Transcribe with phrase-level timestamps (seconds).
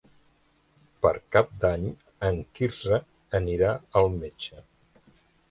[1.05, 1.85] Per Cap d'Any
[2.31, 2.99] en Quirze
[3.41, 3.71] anirà
[4.03, 4.65] al metge.